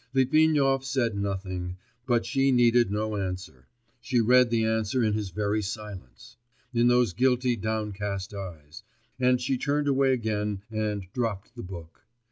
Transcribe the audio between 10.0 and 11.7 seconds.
again and dropped the